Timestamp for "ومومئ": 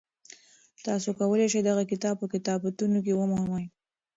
3.15-3.65